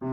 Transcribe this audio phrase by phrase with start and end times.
[0.00, 0.08] Hello，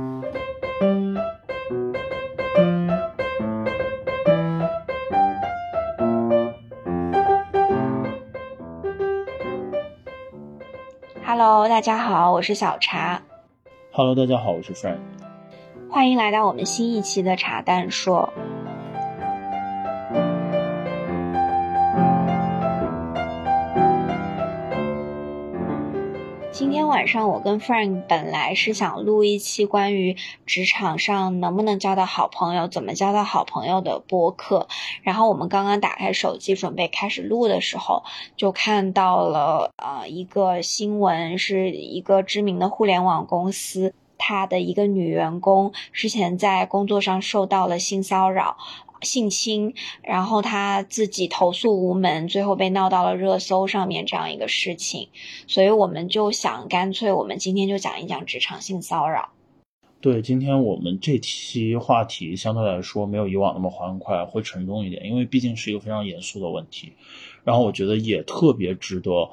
[11.70, 13.22] 大家好，我是小茶。
[13.94, 14.98] Hello，大家好，我是 Frank。
[15.90, 18.34] 欢迎来到我们新一期的茶蛋说。
[27.08, 30.16] 上我跟 Frank 本来是想录一期关于
[30.46, 34.68] 职场上能不能交到好朋友、怎么交到好朋友的播客。
[35.02, 38.04] 然后我们刚刚打开手机准备开始录的时候，
[38.36, 43.94] 就看到了呃一个新闻，是一个知名的互联网公司。
[44.20, 48.58] 他的一个女员工之前在工作上受到了性骚扰、
[49.02, 55.10] 性侵，然后他自己投诉无门，最后被闹到了热搜上面这样一个事情，
[55.48, 59.30] 所以我们就想干脆我们今天就讲一讲职场性骚扰。
[60.00, 66.94] 对，今天我们这期话题相对来说没有以往那么欢快，会沉重一点，因为毕竟是一个非常严肃的问题，
[67.44, 69.30] 然后我觉得也特别值得。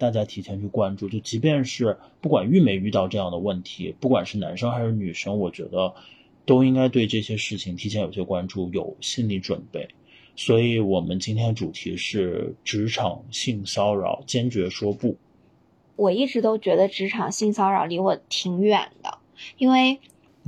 [0.00, 5.92] 大家提前去关注，就即便是不管遇没遇到这样的问题，不管是男生还是女生，我觉得
[6.48, 9.86] 都应该对这些事情提前有些关注，有心理准备。
[10.34, 15.14] 所以，我们今天主题是职场性骚扰，坚决说不。
[15.96, 19.18] 我一直都觉得职场性骚扰离我挺远的，
[19.58, 20.00] 因为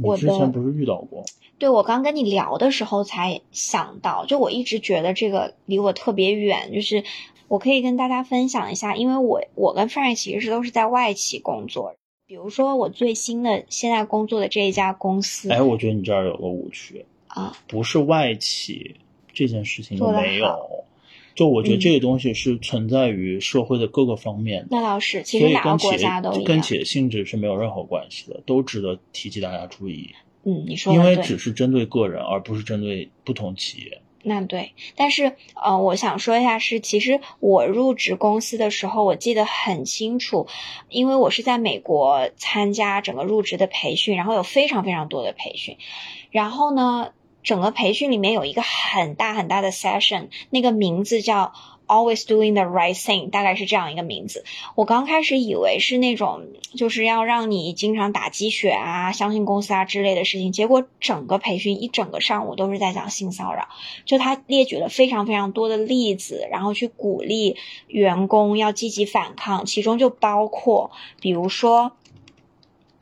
[0.03, 1.23] 我之前不是遇到过。
[1.59, 7.05] 对我刚跟你聊的时候才想到，就我一直觉得这个离我特别远，就是。
[7.49, 11.97] 我可以跟大家分享一下，因为我我跟 Frank 其实都是在外企工作。
[12.31, 18.95] 比如说我最新的现在工作的这一家公司，哎，我觉得你这儿有个误区啊，不是外企
[19.33, 20.85] 这件事情没有，
[21.35, 24.65] 就我觉得这个东西是存在于社会的各个方面。
[24.71, 30.15] 那倒是，其实哪个国家都跟企业性质是没有任何关系的，都值得提及大家注意。
[30.45, 34.01] 嗯，你说因为只是针对个人，而不是针对不同企业。
[34.23, 40.47] 那对，但是呃，我想说一下，是其实我入职公司的时候，我记得很清楚，
[40.89, 45.77] 因为我是在美国参加整个入职的培训，然后有非常非常多的培训，
[46.31, 47.13] 然后呢，
[47.43, 51.53] 整个培训里面有一个很大很大的 session，那个名字叫。
[51.91, 54.45] Always doing the right thing，大概是这样一个名字。
[54.77, 56.43] 我刚开始以为是那种
[56.77, 60.53] 就是要让你经常打鸡血啊、相信公司啊之类的事情。
[60.53, 63.67] 结果整个培训一整个上午都是在讲性骚扰，
[64.05, 67.57] 就他列举了非常非常多的例子，然后去鼓励
[67.89, 71.91] 员工要积极反抗，其中就包括比如说。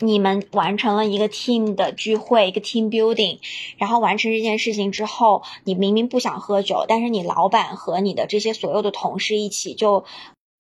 [0.00, 3.38] 你们完成了一个 team 的聚会，一个 team building，
[3.78, 10.04] 然后完成这件事情之后，你明明不想喝酒，但是你老板和你的这些所有的同事一起就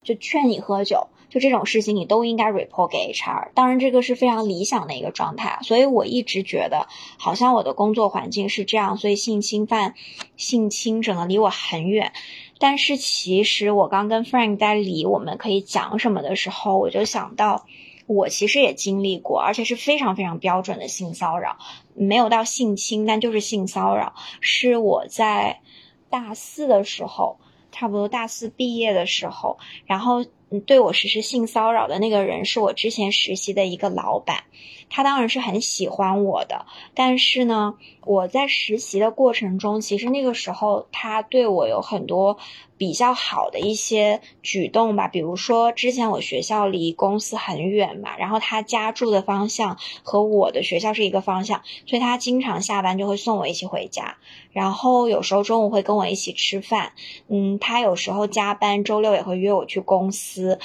[0.02, 3.50] 就劝你喝酒，就这种事情你都应该 report 给 HR。
[3.54, 9.94] 当然，这个是非常理想的一个状态，所以我一直觉得好像我的工作环境是这样，所以性侵犯、
[10.36, 12.12] 性侵整个离我很远。
[12.58, 17.66] 但是其实我刚跟 Frank 在理我们可以讲什么的时候，我就想到。
[18.08, 21.58] 我其实也经历过，而且是非常非常标准的性骚扰，
[21.94, 24.14] 没有到性侵，但就是性骚扰。
[24.40, 25.60] 是我在
[26.08, 27.38] 大四的时候，
[27.70, 30.24] 差不多大四毕业的时候，然后
[30.64, 34.44] 对我实施性骚扰的那个人是我之前实习的一个老板。
[34.90, 42.38] 他当然是很喜欢我的，但是呢，我在实习的过程中，其实那个时候他对我有很多
[42.76, 54.16] 比较好的一些举动吧，比如说之前我学校离公司很远嘛，然后他家住的方向和我的学校是一个方向，所以他经常下班就会送我一起回家，
[54.52, 56.92] 然后有时候中午会跟我一起吃饭，
[57.28, 60.58] 嗯，他有时候加班，周六也会约我去公司，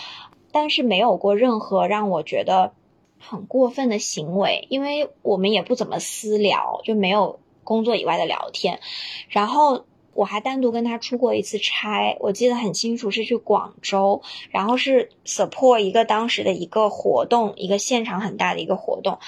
[0.52, 2.74] 但是没有过任何让我觉得。
[3.28, 8.80] 很过分的行为，因为我们也不怎么私聊，就没有工作以外的聊天。
[9.30, 19.20] 然后我还单独跟他出过一次差，我记得很清楚，是去广州，然后是 support 一个当时的一个活动，一个现场很大的一个活动。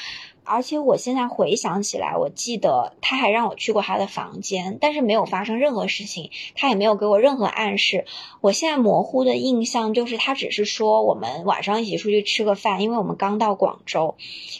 [0.46, 8.06] 而且我现在回想起来，我记得他还让我去过他的房间，但是没有发生任何事情，他也没有给我任何暗示。
[8.42, 14.16] 我现在模糊的印象就是他只是说我们晚上一起出去吃个饭，因为我们刚到广州，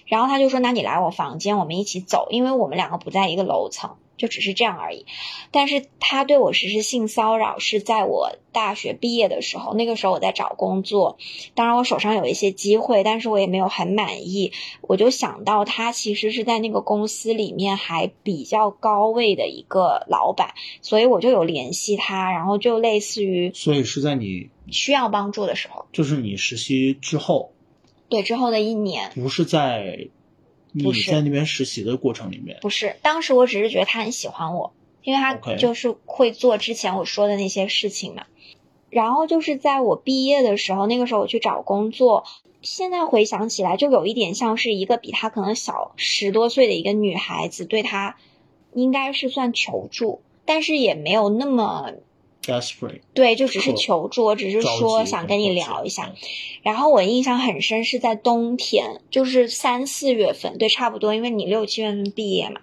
[0.08, 3.96] 然后他就说那你来我房间，我们一起走，因为我们两个不在一个楼层。
[4.18, 5.06] 就只是这样而已，
[5.52, 11.18] 但是他对我实施性骚扰是在我大学毕业的时候，那个时候我在找工作，
[11.54, 14.52] 当然我手上有一些机会，但是我也没有很满意，
[14.82, 27.52] 我就想到他其实是在那个公司里面还比较高位的一个老板，所以我就有联系他，然后就类似于，所以是在你需要帮助的时候，就是你实习之后，
[28.08, 30.08] 对之后的一年，不是在。
[30.84, 34.74] 你在那边实习的过程里面，不是，当时我只是觉得他很喜欢我，
[35.04, 38.26] 因为他就是会做之前我说的那些事情嘛。
[38.90, 42.26] 然后就是在我毕业的时候，那个时候我去找工作，
[42.62, 48.18] 现在回想起来，就有一点像是一个比他可能小十多岁的一个女孩子对他，
[48.74, 51.94] 应该是算求助，但是也没有那么。
[53.14, 56.14] 对，就只是求助，我只是说想跟你聊一下。
[56.62, 62.62] 然后我印象很深，是在冬天，就是三四月份，对，差不多，因为你六七月份毕业嘛。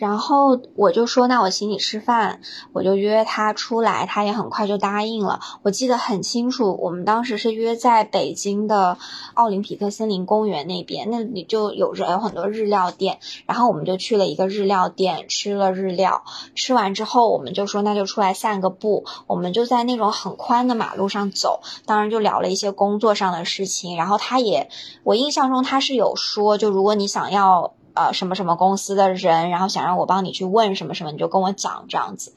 [0.00, 2.40] 然后我就说，那我请你吃饭，
[2.72, 5.40] 我就约他出来，他也很快就答应了。
[5.62, 8.96] 我记得很清楚，我们当时是约在北京的
[9.34, 16.24] 奥林匹克森林公园那边，那里就有着有很多日料店，然后我们就去了一个日料店吃了日料，
[16.54, 24.70] 吃完之后我们就说那就出来散个步，我们就在那种很宽的马路上走，当然就聊了一些工作上的事情，然后他也，
[25.04, 27.74] 我印象中他是有说，就如果你想要。
[27.94, 32.34] 呃，什么什么公司的人，然后想让我帮你去问什么什么，你就跟我讲这样子。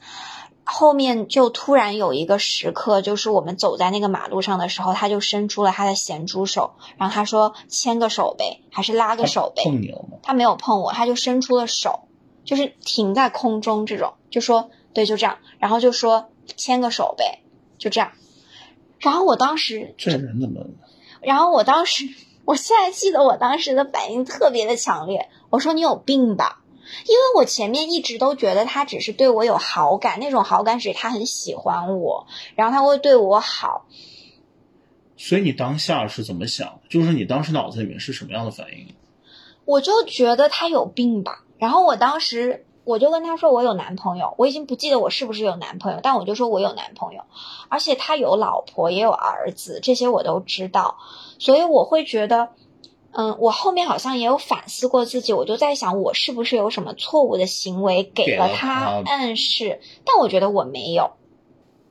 [0.66, 9.62] 后面就突然有一个时刻，就是我们走在那个马路上的时候，他就伸出了他的咸猪手，然后他说牵个手呗，还是拉个手呗？
[9.64, 10.18] 碰你了吗？
[10.22, 12.08] 他没有碰我，他就伸出了手，
[12.44, 17.40] 就是停在空中这种，就说对，就这样，然后就说牵个手呗，
[17.76, 18.12] 就这样。
[19.00, 20.64] 然后我当时这人怎么？
[21.20, 22.06] 然后我当时。
[22.46, 26.62] 我现在记得我当时的反应特别的强烈，我说你有病吧，
[27.06, 33.86] 因为我前面一直都觉得他只是对我有好感，那种好感是他很喜欢我，然后他会对我好。
[35.16, 36.80] 所以你当下是怎么想？
[36.90, 38.88] 就是你当时脑子里面是什么样的反应？
[39.64, 42.66] 我就觉得他有病吧，然后我当时。
[42.86, 47.22] 我就跟他说我有男朋友，我已经不记得我是不是有男朋友，但我就说我有男朋友，
[47.70, 50.98] 而且他有老婆也有儿子，这些我都知道，
[51.38, 52.50] 所以我会觉得，
[53.16, 61.12] 嗯，我后面好像也有反思过自己，我就在想我是不是有什么错误的行为给了他暗示，但我觉得我没有。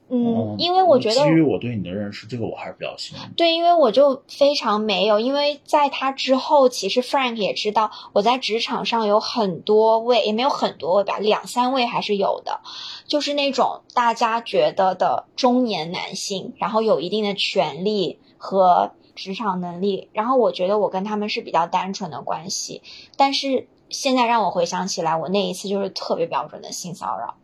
[0.09, 3.33] 嗯，因为我觉得基于我对你的认识，这个我还是比较信任。
[3.35, 12.59] 对，因为我就非常没有，因为在他之后，其实 Frank 也知道我在职场上有很多位，也没有很多位吧，两三位还是有的，
[13.07, 22.81] 就是那种大家觉得的中年男性，然后有一定的权利和职场能力，然后我觉得我跟他们是比较单纯的关系，
[23.17, 27.35] 但是现在让我回想起来，我那一次就是特别标准的性骚扰。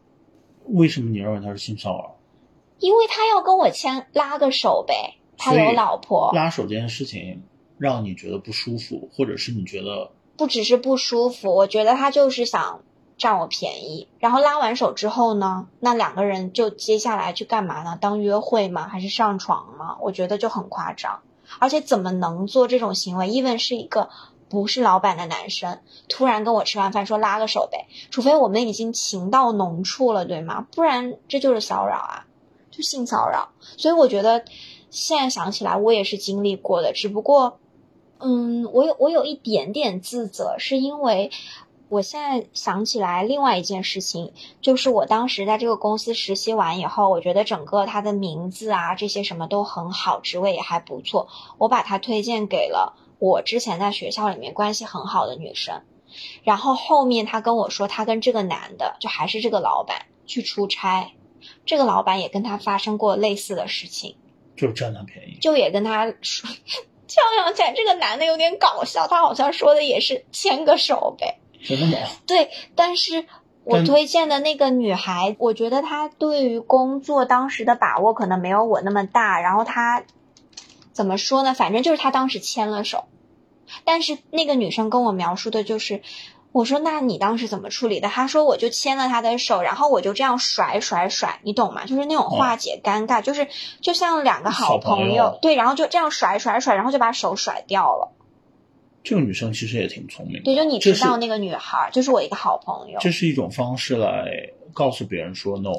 [0.66, 2.16] 为什么你认为他是性骚扰？
[2.80, 6.31] 因为他要跟我牵拉个手呗，他有老婆。
[6.33, 7.44] 拉手这件事情
[7.77, 12.81] 让你觉得不舒服，或者是你觉得不只是不舒服，我觉得他就是想
[13.18, 14.07] 占我便宜。
[14.19, 17.98] 然后拉完手之后呢，那两个人就接下来去干嘛呢？
[18.00, 18.88] 当约会吗？
[18.88, 19.98] 还是上床吗？
[20.01, 21.22] 我觉得就很夸张。
[21.57, 24.10] 而且怎么能做这种行为？even 是一个
[24.48, 30.68] 不是老板的男生，突然跟我吃完饭说拉个手呗，除非我们已经情到浓处了，对吗？
[30.72, 32.25] 不然这就是骚扰啊。
[32.72, 34.46] 就性骚扰，所以我觉得
[34.92, 36.94] 现在想起来，我也是经历过的。
[36.94, 37.60] 只不过，
[38.19, 41.31] 嗯，我有我有一点点自责，是因为
[41.89, 44.31] 我现在想起来另外一件事情，
[44.62, 51.27] 就是我当时在这个公司实习完以后，我觉得整个他的名字啊这些什么都很好，职位也还不错，
[51.57, 55.81] 我把他推荐给了我之前在学校里面关系很好的女生，
[56.44, 61.12] 然后后面他跟我说，他跟这个男的就还是这个老板去出差。
[61.65, 64.17] 这个老板也跟他发生过类似的事情，
[64.58, 66.50] 就占他便宜，就也跟他说，
[67.08, 72.08] 这样想起来，这个男的有点搞笑，他好像说的也是牵个手呗，真的吗？
[72.28, 73.25] 对，但是
[73.63, 80.04] 我推荐的那个女孩，我觉得她对于工作当时的把握可能没有我那么大，然后她
[80.92, 81.54] 怎么说呢？
[81.54, 83.06] 反正就是她当时牵了手，
[83.84, 86.01] 但是那个女生跟我描述的就是。
[86.51, 88.10] 我说，那你当时怎么处理的？
[88.10, 91.86] 她说，我就牵了她的手，然后我就这样甩甩甩，你懂吗？
[91.86, 93.48] 就是那种化解尴尬，就是
[93.82, 98.16] 就像两个好朋友，对，然后就这样甩甩甩，然后就把手甩掉了。
[99.03, 103.00] 这个女生其实也挺聪明，对，就你知道那个女孩，就是我一个好朋友。
[103.00, 105.74] 这是一种方式来告诉别人说 no，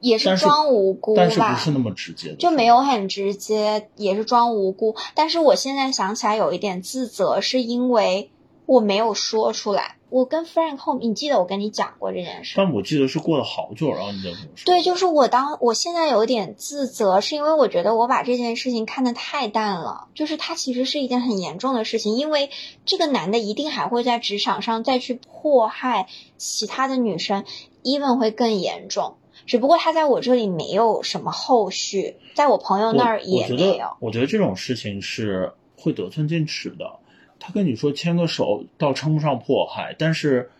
[0.00, 1.22] 也是装无辜吧？
[1.22, 4.96] 但是不是那么直接的，就没有很直接，也是装无辜。
[5.14, 8.30] 但是我现在想起来有一点自责，是因为。
[8.68, 12.54] 我没有说出来，我跟 Frank 后，你记得我跟你讲过这件事？
[12.56, 14.64] 但我记得是过了好久，然后你再跟我说。
[14.64, 22.50] 对，就是我当我现在有点自责，是因为我觉得我把这件事情看得太淡了，就是它其实是一件很严重的事情，因为
[22.86, 27.44] 这个男的一定还会在职场上再去迫害其他的女生
[27.82, 29.16] ，even 会更严重。
[29.46, 33.96] 只不过他在我这里没有什么后续，在我朋友那儿也没有。
[34.00, 36.98] 我觉得这种事情是会得寸进尺的。
[37.40, 40.50] 他跟你说牵个手倒称不上迫害，但是，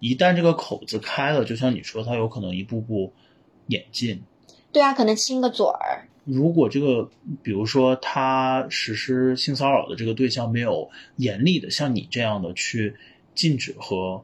[0.00, 3.12] 一旦这个口子开了，就像你说，他有可能一步步
[3.66, 4.22] 演进。
[4.70, 6.08] 对啊，可能亲个嘴儿。
[6.24, 7.08] 如果这个，
[7.42, 12.94] 比如说他实施性骚扰的这个对象没有严厉的像你这样的去
[13.34, 14.22] 禁止和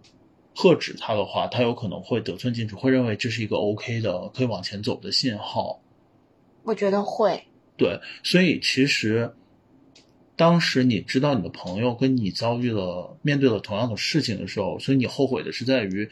[0.54, 5.80] 喝止他的话，他有可能会得寸进尺，会认为这是一个 OK 的可以往前走的信号。
[6.62, 7.44] 我觉得会。
[7.76, 9.34] 对，所以其实
[10.36, 16.10] 当时你知道你的朋友跟你遭遇了面对了同样的事情的时候，所以你后悔的是在于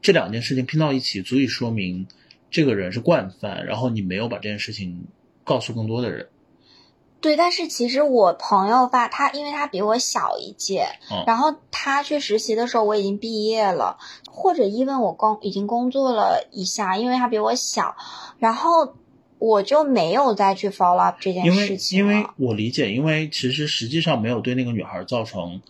[0.00, 2.06] 这两件事情拼到一起，足以说明
[2.50, 5.06] 这个人是惯犯，然后你没有把这件事情
[5.42, 6.28] 告诉更多的人。
[7.20, 13.96] 对，但是其实我朋友吧，他因为他比我小一届，嗯然后他去实习的时候我已经毕业了，
[14.30, 17.96] 或者因为我工已经工作了一下，因为他比我小，
[18.38, 18.94] 然后
[19.46, 25.60] 我就没有再去 follow up 这件事情因为了我理解，因为其实实际上没有对那个女孩造成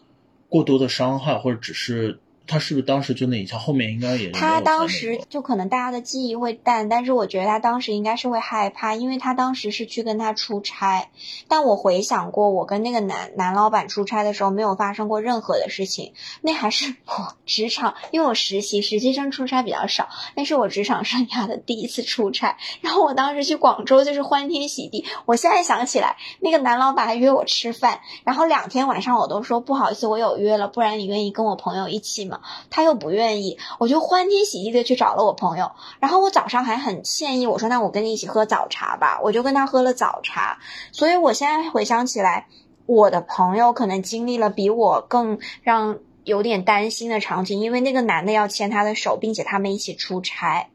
[0.48, 11.08] 过多的伤害，或者只是她是不是当时就那一下，后面应该也他当时就可能大家的记忆会淡，但是我觉得他当时应该是会害怕，因为他当时是去跟他出差。
[11.48, 16.12] 但我回想过，我跟那个男男老板出差的时候，没有发生过任何的事情。
[16.42, 22.58] 那还是 我职场，因为我实习实习生出差比较少，那是我职场生涯的第一次出差。
[22.82, 25.06] 然后我当时去广州就是欢天喜地。
[25.24, 32.33] 我现在想起来，那个男老板还约我吃饭，然后两天晚上我都说不好意思，我有约了，不然你愿意跟我朋友一起吗？
[32.70, 35.72] 他又不愿意，我就欢天喜地的去找了我朋友。
[36.00, 40.58] 然后我早上还很歉意，我说那我跟你一起喝早茶吧，我就跟他喝了早茶。
[40.92, 42.46] 所以我现在回想起来，
[42.86, 50.68] 我的朋友可能经历了比我更让有点担心的场景，因为那个男的要牵他的手，并且他们一起出差，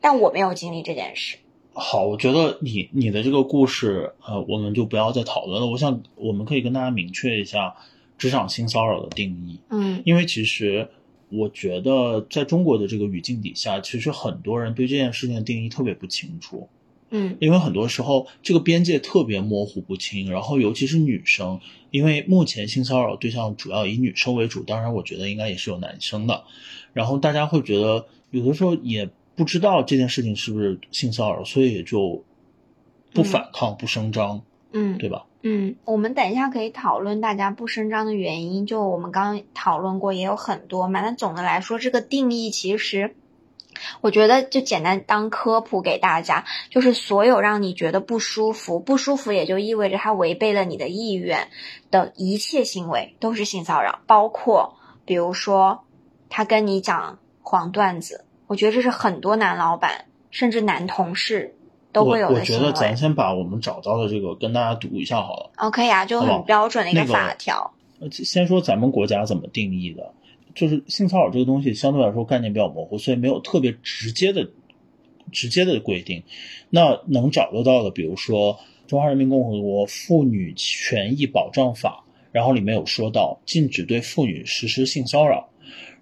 [0.00, 1.38] 但我没有经历这件事。
[1.74, 5.66] 好，我觉得你你的这个故事，呃，我们就不要再讨论了。
[5.68, 7.76] 我想我们可以跟大家明确一下
[8.18, 10.02] 职场性骚扰的定义，嗯。
[10.04, 10.88] 因为其实
[11.28, 16.68] 我觉得在中国的这个语境底下，其实很多人对这件事情的定义特别不清楚。
[17.10, 17.36] 嗯。
[17.40, 26.44] 因为很多时候这个边界特别模糊不清，然后尤其是女生，因为目前性骚扰对象主要以女生为主，当然我觉得应该也是有男生的，
[26.92, 32.22] 然后大家会觉得有的时候也不知道这件事情是不是性骚扰，所以也就
[33.12, 34.42] 不反抗、不声张，
[34.72, 35.24] 嗯，对吧？
[35.42, 41.00] 嗯，我们等一下可以讨论大家不声张的原因，就我们刚讨论过，也有很多嘛。
[41.00, 43.14] 那总的来说，这个定义其实。
[44.02, 51.48] 我觉得就简单当科普给大家，就是所有让你觉得不舒服，不舒服也就意味着他违背了你的意愿
[51.90, 55.84] 的一切行为都是性骚扰，包括比如说
[56.28, 61.56] 他跟你讲黄段子，我觉得这是很多男老板甚至男同事
[61.92, 62.40] 都会有我我。
[62.40, 65.50] 觉得咱先把我们找到的这个跟大家读一下好了。
[65.56, 67.72] OK 啊，就很标准的一个那个法条。
[68.00, 70.12] 呃先说咱们国家怎么定义的，
[70.56, 74.50] 就是性骚扰这个东西相对来说概念比较模糊，所以没有特别直接的、
[75.30, 76.22] 直接的规定。
[76.70, 78.54] 那能找得到的，比如说
[78.88, 85.48] 《中华人民共和国妇女权益保障法》，然后里面有说到禁止对妇女实施性骚扰。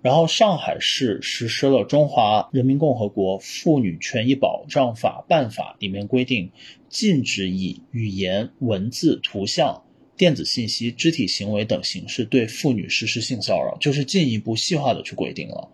[0.02, 6.52] 然后上海市实施了《中华人民共和国妇女权益保障法》办法，里面规定
[6.88, 9.82] 禁止以语言、文字、图像、
[10.16, 15.68] 电子信息、肢体行为等形式对妇女实施性骚扰，就是进一步细化的去规定了。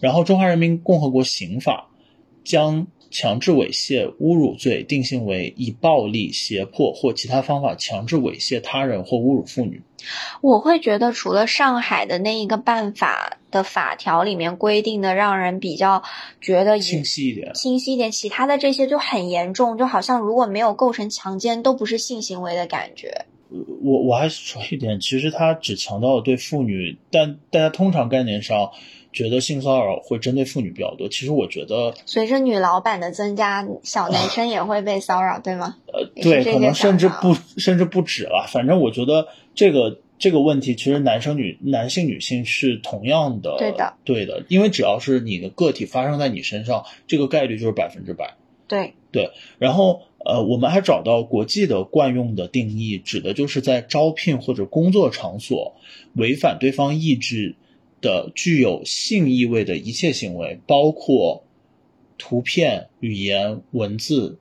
[0.00, 1.90] 然后《中华人民共和国刑法》
[2.50, 9.82] 将强制猥亵、侮辱罪定性为以暴力、胁迫或其他方法强制猥亵他人或侮辱妇女。
[10.40, 16.02] 我会觉得，除了上海的那一个办法的法条里面规定的，让人比较
[16.40, 23.26] 觉得清晰一点，清晰一点，其他的这些就很严重，就好像如果没有构成强奸，都不是性行为的感觉。
[23.50, 28.70] 我我还说一点，其实他只强调了对妇女，但大家通常概念上
[29.12, 31.08] 觉得性骚扰会针对妇女比较多。
[31.08, 35.76] 其实我觉得，随着女老板的增加，小男生也会被骚扰，对吗？
[35.86, 38.46] 呃，对，可能甚至不甚至不止了。
[38.48, 48.34] 反正我觉得这个这个问题，其实男生女男性女性是同样的，对的，对的，因为只要是你的个体发生在你身上，这个概率就是百分之百。
[48.66, 55.76] 对对，然后呃，我们还找到国际的惯用的定义，指的就是在招聘或者工作场所
[56.14, 57.54] 违反对方意志
[58.00, 61.44] 的具有性意味的一切行为，包括
[62.18, 64.38] 图片、语言、文字。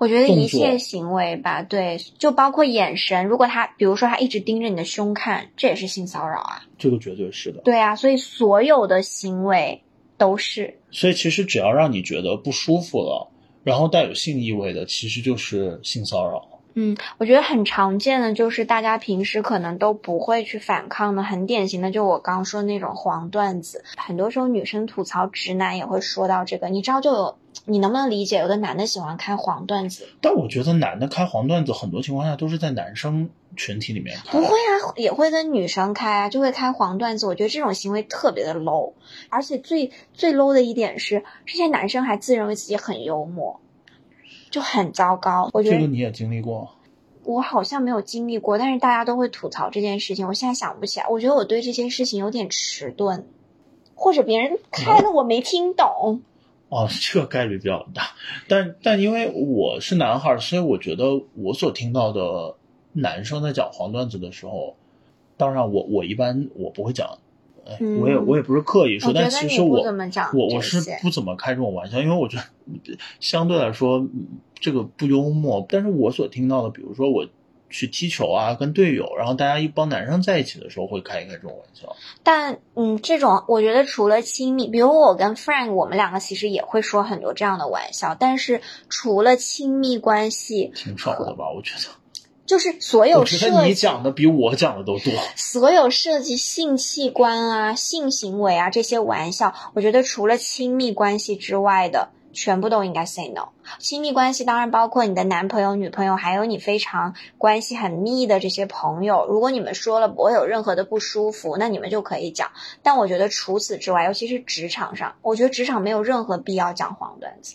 [0.00, 6.64] 我觉得一切行为吧，对，就包括眼神，如果他，比如说他一直盯着你的胸看，这也是性骚扰啊。
[6.76, 7.60] 这个绝对是的。
[7.62, 9.82] 对啊，所以所有的行为
[10.18, 10.78] 都是。
[10.90, 13.29] 所以其实只要让你觉得不舒服了，
[13.64, 16.46] 然后带有性意味的，其实就是性骚扰。
[16.74, 23.84] 嗯，我觉得很常见的就是大家平时可能都不会去反抗的，很典型的就我刚说那种黄段子。
[23.96, 28.38] 很多时候女生吐槽直男也会说到这个，你知道就有你能不能理解？
[28.38, 34.32] 有的男的喜欢开黄段子，但我觉得男的开黄段子很多情况下都是在男生群体里面开。
[34.32, 37.26] 不会啊，也会跟女生开啊，就会开黄段子。
[37.26, 38.92] 我觉得这种行为特别的 low，
[39.28, 43.60] 而且最最 low 的一点是，这些男生还自认为自己很幽默。
[44.50, 46.74] 就很糟糕，我觉得这个你也经历过，
[47.22, 51.06] 我好像没有经历过，但是大家都会吐槽这件事情，我现在想不起来。
[51.06, 53.28] 我觉得我对这些事情有点迟钝，
[53.94, 56.22] 或者别人开了我没听懂。
[56.68, 58.10] 哦，这个概率比较大，
[58.48, 61.04] 但但因为我是男孩，所以我觉得
[61.36, 62.56] 我所听到的
[62.92, 64.76] 男生在讲黄段子的时候，
[65.36, 67.18] 当然我我一般我不会讲。
[68.00, 69.84] 我也我也不是刻意说，但其实我
[70.32, 72.42] 我我是不怎么开这种玩笑，因为我觉得
[73.20, 74.04] 相对来说
[74.58, 75.64] 这个不幽默。
[75.68, 77.28] 但是我所听到的，比如说我
[77.68, 81.94] 去踢球啊，跟队友，然后大家一帮男生在一起的时候，会开一开这种玩笑。
[82.24, 88.16] 但嗯，这种我觉得除了亲密，比如我跟 Frank，我们两个其实也会说很多这样的玩笑。
[88.18, 91.52] 但是除了亲密关系，挺少的吧？
[91.54, 91.99] 我觉得。
[92.50, 95.12] 就是所有涉及你讲的比我讲的都多。
[95.36, 103.50] 所有涉及性器官啊、性行为啊这些玩笑，我觉得除了亲密关系之外的，全部都应该 say no。
[103.78, 109.28] 亲密关系当然包括你的男朋友、女朋友，还有你非常关系很密的这些朋友。
[109.28, 112.50] 如果你们说了不会有任何的不舒服，那你们就可以讲。
[112.82, 117.54] 但我觉得除此之外，尤其是职场上，我觉得职场没有任何必要讲黄段子。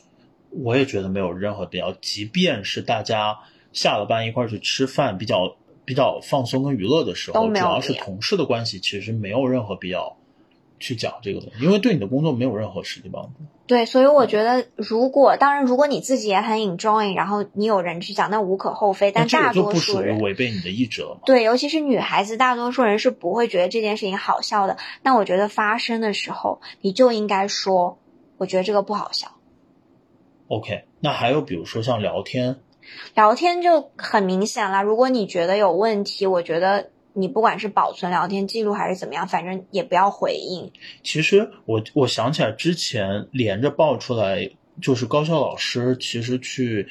[0.52, 3.40] 我也觉得没有任何必要，即便是大家。
[3.76, 5.56] 下了班一块儿去吃饭，比较
[5.86, 10.18] 比较放松跟娱乐的时候，主要是同事的关系，其实没有任何必要
[10.80, 13.32] 去讲这个东西，因为对你的工作没有任何实际帮助。
[13.68, 19.12] 对，所以我觉得，如果当然，如果你自己也很 enjoy，然后你有人去讲，那无可厚非。
[19.12, 21.22] 但大多数人违背你的意志了吗？
[21.26, 24.78] 对，尤其是女孩子，大多数人是不会觉得这件事情好笑的。
[25.02, 27.98] 那我觉得发生的时候，你就应该说，
[28.38, 29.32] 我觉得这个不好笑。
[30.48, 32.58] OK，那还有比如说像聊天。
[33.14, 34.84] 聊天就很明显了。
[34.84, 40.72] 如果你觉得有问题，我觉得你不管是保存聊天记录还是怎么样，反正也不要回应。
[41.04, 44.50] 其实我我想起来之前连着爆出来，
[44.82, 46.90] 就是高校老师其实去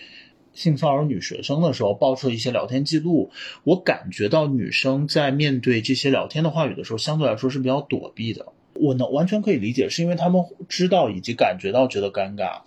[0.53, 3.31] 性骚扰女学生的时候，爆出一些聊天记录。
[3.65, 8.47] 我感觉到女生在面对这些聊天的话语的时候，相对来说是比较躲避的。
[8.75, 12.63] 我能完全可以理解，是因为他们知道以及感觉到觉得尴尬。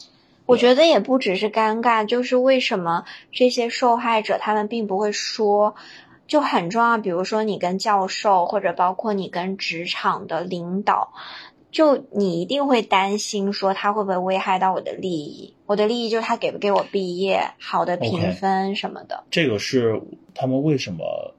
[0.47, 5.75] 我觉得也不只是尴尬，就是为什么这些受害者他们并不会说，
[6.25, 6.97] 就很重要。
[6.97, 11.13] 比如说你跟教授，或者包括你跟职场的领导，
[11.69, 15.53] 就你一定会担心说他会不会危害到我的利益。
[15.65, 19.25] 我的利益就是他给不给我毕业好的评分什么的。
[19.29, 20.01] 这个是
[20.33, 21.35] 他们为什么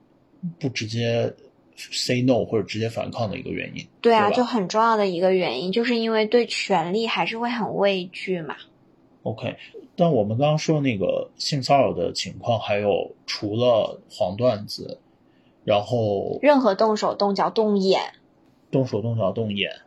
[0.61, 1.35] 不直接
[1.77, 3.87] say no 或者直接反抗的一个原因。
[4.03, 8.57] 对啊，就很重要的一个原因，就是因为对权力还是会很畏惧嘛。
[9.29, 9.57] OK，
[9.95, 15.01] 但我们刚刚说那个性骚扰的情况，还有除了黄段子，
[15.65, 18.15] 然后任何动手动脚动眼，
[18.71, 19.83] 动手动脚动眼，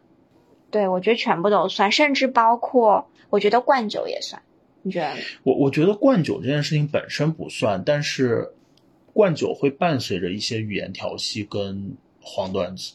[0.69, 4.43] 对我觉得全部都算，甚至包括我觉得灌酒也算，
[4.83, 5.15] 你觉得？
[5.41, 8.53] 我我觉得灌酒这件事情本身不算，但是
[9.13, 12.93] 灌酒会伴随着一些语言调戏跟黄段子，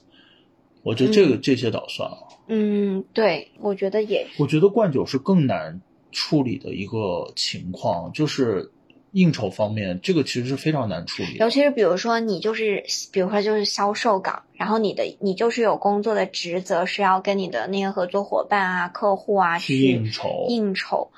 [0.84, 2.18] 我觉得这个这些倒算了。
[2.46, 4.28] 嗯，对，我觉得也。
[4.38, 5.80] 我觉得灌酒是更难。
[6.16, 8.72] 处理的一个情况就是
[9.12, 11.34] 应酬方面，这个其实是非常难处理。
[11.34, 20.46] 尤其是比如说你就是，比如说就是销售岗，然后你的你就是有工作的职责是要跟你的那些合作伙伴啊、客户啊去应酬。
[20.48, 21.10] 应酬，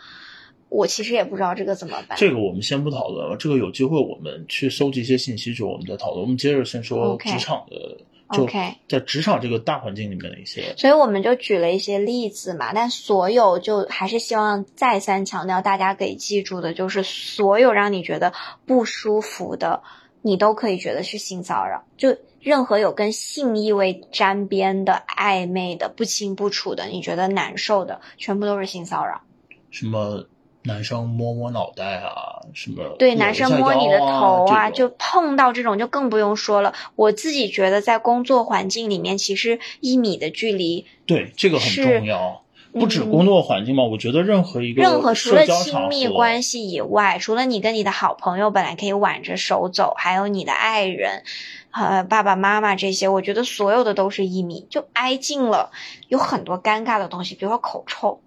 [0.69, 2.19] 我其实也不知道这个怎么办。
[2.19, 6.23] 这个我们先不讨论了，这个有机会我们去搜集一些信息之后我们再讨论。
[6.23, 7.99] 我们接着先说职场的。
[8.29, 12.73] OK，在职场这个大环境里面的一些，所以我们就举了一些例子嘛。
[12.75, 18.35] 但所有就还是希望再三强调，大家可以记住的，就是所有让你觉得
[18.67, 19.83] 不舒服的，
[20.21, 21.85] 你都可以觉得是性骚扰。
[21.97, 29.23] 就任何有跟性意味沾边的、暧昧的、不清不楚的，你觉得难受的，全部都是性骚扰。
[29.71, 30.27] 什么？
[30.64, 32.97] 男生摸摸脑袋啊，什么？
[32.99, 36.75] 对，男生摸你的头啊，就碰到这种就更不用说了。
[36.97, 42.42] 我自己觉得，在工作环境里面，其实一米的距离，对这个很重要。
[42.71, 51.23] 不止工作环境嘛，我觉得任何一个任何除了亲密关系以外，除了你跟你的好朋友本来可以挽着手走，还有你的爱人，
[51.71, 55.71] 呃，爸爸妈妈这些，我觉得所有的都是一米，就挨近了，
[56.09, 58.21] 有很多尴尬的东西，比如说口臭。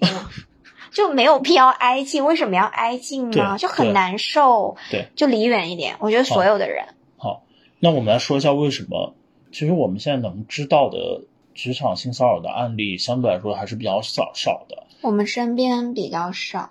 [0.92, 3.56] 就没有必要挨近，为什么要挨近呢？
[3.58, 4.76] 就很难受。
[4.90, 5.96] 对，就离远一点。
[5.98, 7.42] 我觉得所有的人，好，
[7.80, 9.14] 那我们来说一下为什么。
[9.50, 11.22] 其实我们现在能知道的
[11.54, 14.84] 职场性骚扰的案例，相对来说还是比较少少的。
[15.00, 16.70] 我们身边比较少，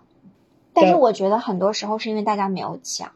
[0.74, 3.12] 但是我觉得很多时候是因为大家没有讲。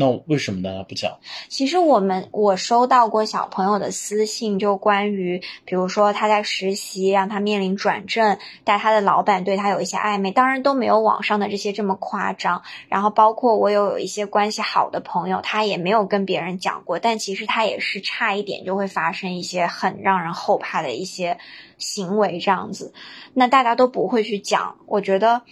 [0.00, 1.18] 那为什么大家不讲？
[1.48, 12.62] 其实我们我收到过小朋友的私信，就关于比如说他在实习，让他面临转正，但他的老板对他有一些暧昧，当然都没有网上的这些这么夸张。
[12.88, 21.38] 然后包括我有有一些关系好的朋友，他也没有跟别人讲过，但其实他也是差一点就会发生一些很让人后怕的一些
[21.76, 22.94] 行为这样子。
[23.34, 25.42] 那大家都不会去讲，我觉得，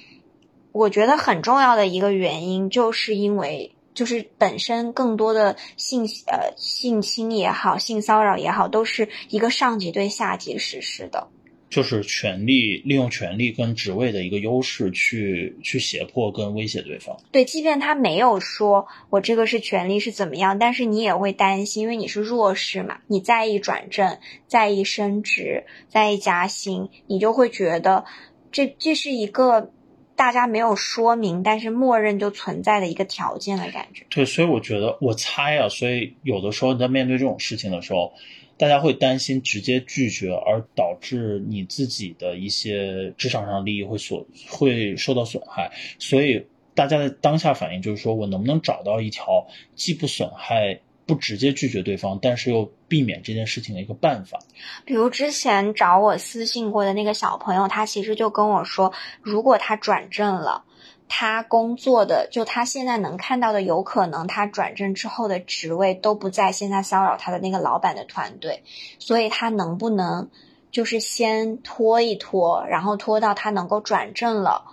[0.70, 3.72] 我觉得很重要的一个原因就是因为。
[3.96, 11.28] 就是本身更多的性呃性侵也好，性骚扰也好，都是一个上级对下级实施的，
[11.70, 17.16] 就是权力利用权力跟职位的一个优势去去胁迫跟威胁对方。
[17.32, 28.04] 对，即便他没有说我这个是权力是怎么样，但是你也会担心，因为你是弱势嘛，你在意转正，在意升职，在意加薪，你就会觉得
[28.52, 29.72] 这这是一个。
[30.16, 34.04] 大家没有说明，但是默认就存在的一个条件的感觉。
[34.08, 38.12] 对，所以我觉得，我猜啊，所以有的时候你在面对这种事情的时候，
[38.56, 45.70] 大家会担心直接拒绝，而导致你自己的一些职场上利益会所会受到损害。
[45.98, 50.80] 所以大家的当下反应就是说，我能不能找到一条既不损害。
[51.06, 54.40] 不直接拒绝对方，但是又避免这件事情的一个办法。
[54.84, 58.92] 比如之前找我私信过的那个小朋友，他其实就跟我说，
[59.22, 60.64] 如果他转正了，
[61.08, 68.64] 他工作的就他现在能看到的，有可能他转正之后的职位都不在现在骚扰他的那个老板的团队，
[68.98, 70.28] 所以他能不能
[70.72, 74.64] 就是先拖一拖，然后拖到他能够转正了。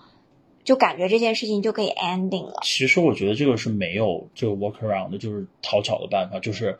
[0.63, 2.59] 就感觉这件事情就可以 ending 了。
[2.63, 6.79] 其实我觉得这个是没有这个 work around 的，就是讨巧的办法，就是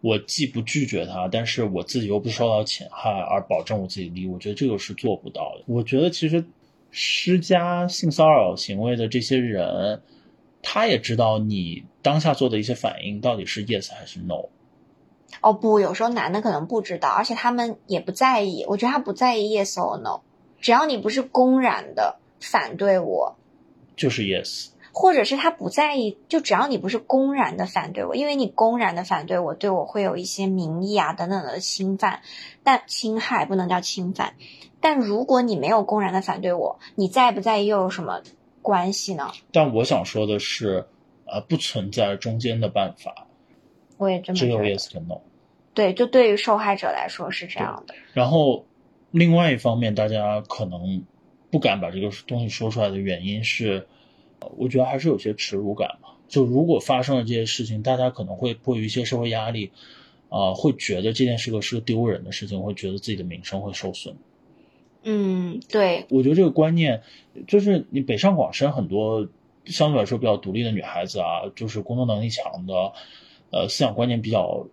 [0.00, 4.26] 我既不拒绝他，但是我自己又不受到侵害，而保证我自己利益。
[4.26, 5.64] 我觉得这个是做不到的。
[5.66, 6.44] 我觉得其实
[6.90, 10.00] 施加性骚扰行为的这些人，
[10.62, 14.48] 他也知道你当下做的一些反应到底是 yes 还是 no。
[15.42, 18.64] 哦不，有时候男的可能不知道，而且他们也不在意。
[18.66, 20.22] 我觉得他不在意 yes or no，
[20.60, 22.16] 只要你不是公然的。
[22.40, 23.36] 反对我，
[23.96, 32.22] 就是 yes，或者是他不在意，就只要你不是公然的反对我，因为你公然的反对我，对我会有一些名义啊等等的侵犯，
[32.62, 34.34] 但侵害不能叫侵犯。
[34.80, 38.22] 但如果你没有公然的反对我，你在不在意又有什么
[38.62, 39.32] 关系呢？
[39.52, 40.86] 但我想说的是，
[41.26, 43.26] 呃，不存在中间的办法，
[43.96, 45.20] 我也这么只有 yes 跟 no。
[45.74, 47.94] 对，就对于受害者来说是这样的。
[48.12, 48.66] 然后
[49.10, 51.04] 另外一方面，大家可能。
[51.50, 53.86] 不敢把这个东西说出来的原因是，
[54.56, 56.10] 我觉得还是有些耻辱感嘛。
[56.28, 59.72] 就如果发生了这些事情，大家可能会迫于一些社会压力，
[60.28, 64.16] 啊，会觉得这件事个是个丢人的事情，会觉得自己的名声会受损。
[65.02, 66.04] 嗯，对。
[66.10, 67.02] 我觉得这个观念，
[67.46, 69.28] 就是你北上广深很多
[69.64, 72.92] 相对来说比较独立的女孩子啊，就是工作能力强的，
[73.50, 74.66] 呃，思想观念比较。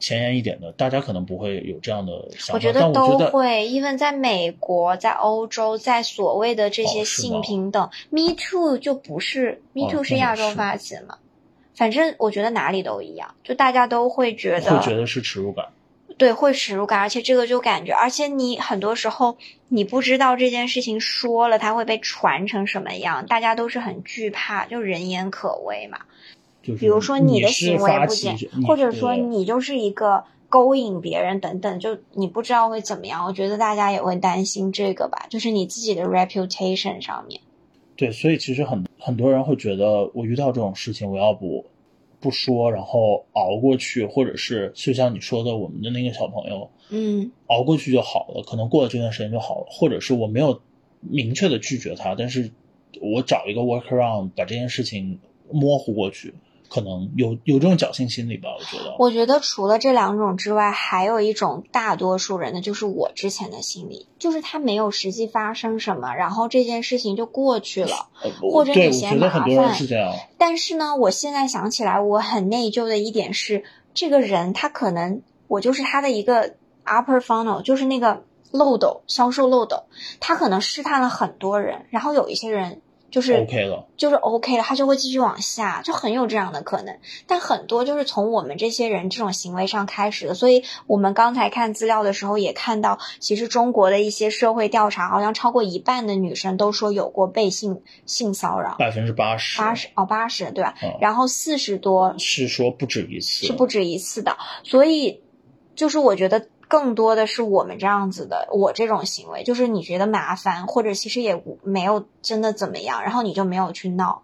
[0.00, 2.54] 前沿一点的，大家可能不会有这样的想法。
[2.54, 11.18] 我觉得都会，因为在美国、在欧洲、在所谓的这些性平等，Me Too 就不是 Me Too 是亚洲发起的嘛？
[11.74, 15.66] 反正我觉得哪里都一样，就大家都会觉得会觉得是耻辱感。
[16.16, 19.36] 对，会耻辱感，而且这个就感觉，而且你很多时候
[19.68, 26.00] 你不知道这件事情说了它会被传成什么样，大家都是很惧怕，就人言可畏嘛。
[26.76, 33.24] 比如说你的行为不检，或者说你就是一个勾引别人等等，就你不知道会怎么样。
[33.26, 37.40] 我觉得大家也会担心这个吧，就是你自己的 reputation 上面。
[37.96, 41.66] 对，所以其实很很多人会觉得，我遇到这种事情，我要不
[42.20, 50.60] 不说，然后熬过去，或者是就像你说的，我们的那个小朋友，嗯，熬过去就好了，可能过了这段时间就好了，或者是我没有
[51.00, 52.50] 明确的拒绝他，但是
[53.00, 55.18] 我找一个 work around 把这件事情
[55.50, 56.34] 模糊过去。
[56.68, 58.96] 可能有有这种侥幸心理吧，我觉得。
[58.98, 68.08] 我觉得除了这两种之外，还有一种大多数人的就是我之前的心理，就是他没有实际发生什么，然后这件事情就过去了，
[68.40, 69.74] 或者你嫌麻烦。
[69.74, 70.14] 是这样。
[70.36, 76.54] 但是呢，我现在想起来，我很内疚的一点是，这个人他可能我就是他的一个
[76.84, 79.84] upper funnel，就是那个漏斗销售漏斗，
[80.20, 86.98] 他可能试探了很多人，然后有一些人就是 OK 了，就是 OK 了，他就会继续往下，就很有这样的可能。
[87.26, 100.74] 但很多就是从我们这些人这种行为上开始的，所以我们刚才看资料的时候也看到，其实中国的一些社会调查，好像超过一半的女生都说有过被性性骚扰，百分之八十，八十哦八十对吧？
[100.82, 105.22] 嗯然后四十多是说不止一次，是不止一次的，所以
[105.74, 114.22] 就是我觉得更多的是我们这样子的，我这种行为，就是你觉得麻烦，或者其实也没有真的怎么样，然后你就没有去闹，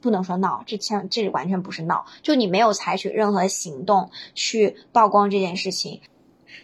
[0.00, 6.02] 不能说闹，这千这完全不是闹，就你没有采取任何行动去曝光这件事情，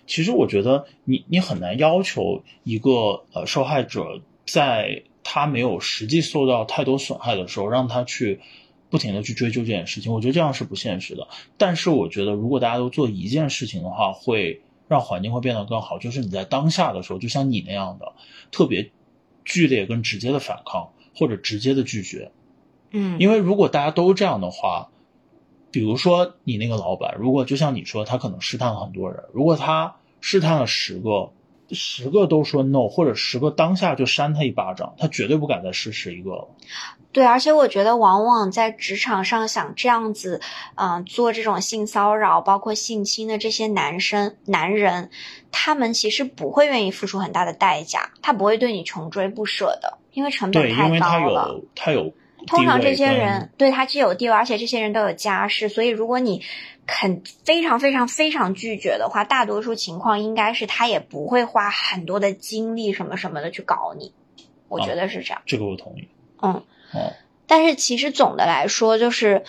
[0.07, 8.41] 其实我觉得你你很难要求一个呃受害者在他没有实际受到太多损害的时候，让他去
[8.91, 11.29] 不停的去追究这件事情，我觉得这样是不现实的。
[11.57, 15.99] 但是我觉得如果大家都做一件事情的话，会让环境会变得更好。
[15.99, 18.13] 就是你在当下的时候，就像你那样的
[18.51, 18.91] 特别
[19.45, 22.31] 剧烈跟直接的反抗，或者直接的拒绝。
[22.91, 24.91] 嗯因为如果大家都这样的话，
[25.71, 31.33] 比如说你那个老板，如果就像你说，他可能试探了很多人，如果他试探了十个，
[31.71, 36.49] 十个都说 no，或者十个当下就扇他一巴掌，他绝对不敢再试十一个了。
[37.13, 40.41] 对，而且我觉得往往在职场上想这样子，
[40.75, 45.11] 嗯、做这种性骚扰，包括性侵的这些男生、男人，
[45.53, 51.49] 他们其实不会愿意付出很大的代价，他不会对你穷追不舍的，因为成本对，因太为他高了。
[51.49, 52.13] 有他有
[52.47, 56.43] 通常这些人对他既有地位，而且这些人都有家室，所以如果你
[56.87, 64.13] 肯非常非常非常拒绝的话，大多数情况应该是他也不会花很多的精力什么什么的去搞你，
[64.69, 65.43] 我觉啊得是这样。
[65.47, 66.09] 这个我同意。
[66.43, 67.13] 嗯，哦，
[67.47, 69.45] 但是其实总的来说，就是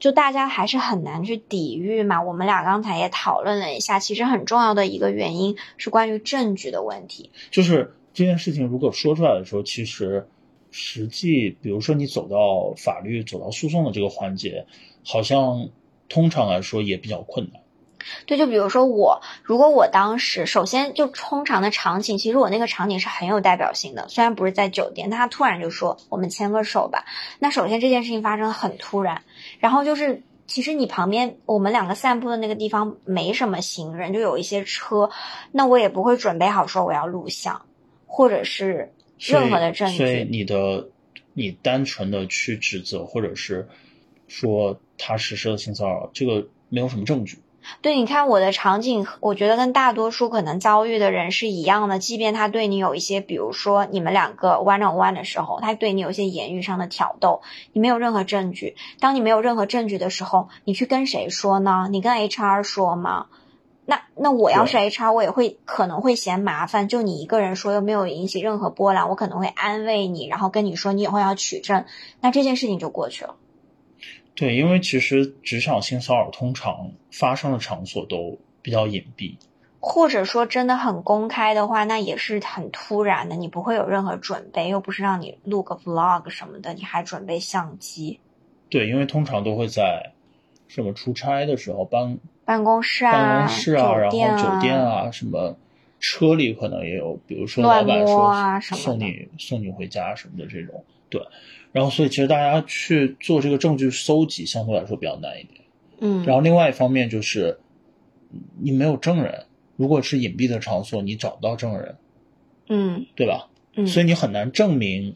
[0.00, 2.22] 就大家还是很难去抵御嘛。
[2.22, 7.30] 我们俩刚才也讨论了一下，其实很重要的一个原因是关于证据的问题。
[7.52, 10.26] 就是这件事情如果说出来的时候，其实
[10.72, 14.66] 实际，比如说你走到法律、走到诉讼的这个环节，
[15.04, 15.68] 好像
[16.08, 17.62] 通常来说也比较困难。
[18.26, 27.04] 对，就比如说我，如果我当时首先就通常的场景，其实我那个场景是很有代表性的，虽然不是在酒店，但他突然就说我们牵个手吧。
[27.38, 29.22] 那首先这件事情发生很突然，
[29.60, 35.10] 然后就是其实你旁边我们两个散步的那个地方没什么行人，就有一些车，
[35.52, 37.62] 那我也不会准备好说我要录像，
[38.06, 38.92] 或者是
[39.26, 40.24] 任何的证所以。
[40.24, 40.88] 你的
[41.34, 43.68] 你单纯的去指责，或者是
[44.28, 47.38] 说他实施了性骚扰，这个没有什么证据。
[47.80, 52.00] 对，你看我的场景，我觉得跟大多数可能遭遇的人是一样的。
[52.00, 57.40] 即便他对你有一些，比如说你们两个 one on one 的时候，他对你有一些言语上的挑逗，
[57.72, 58.74] 你没有任何证据。
[58.98, 61.86] 当你没有任何证据的时候，你去跟谁说呢？
[61.88, 63.26] 你跟 HR 说吗？
[63.92, 71.84] 那那我要是 HR，我也会可能会嫌麻烦，就你一个人说又没有引起任何波澜，我可能会安慰你，然后跟你说你以后要取证，
[72.22, 73.36] 那这件事情就过去了。
[74.34, 79.36] 对，因为其实职场性骚扰通常发生的场所都比较隐蔽。
[79.78, 88.20] 或者说真的很公开的话，那也是很突然的，你不会有任何准备，又不是让你录个 vlog 什么的，你还准备相机、
[88.70, 90.12] 对，因为通常都会在
[90.66, 95.56] 什么出差的时候，办办公室啊、办公室啊，然酒店后酒店啊，什么
[96.00, 100.84] 车里可能也有，比如说乱老板说啊什么送你送你回家什么的这种。
[101.08, 101.20] 对，
[101.72, 105.60] 然后所以其实大家去做这个证据搜集相对来说比较难一点。
[106.00, 107.60] 嗯，然后另外一方面就是
[108.58, 109.44] 你没有证人，
[109.76, 111.96] 如果是隐蔽的场所，你找不到证人，
[112.68, 113.48] 嗯对吧？
[113.76, 115.14] 嗯，所以你很难证明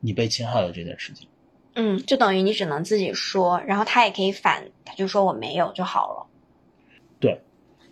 [0.00, 1.28] 你被侵害了这件事情。
[1.76, 6.26] 嗯，就等于你只能自己说，然后他也可以反，他就说我没有就好了。
[7.24, 7.40] 对。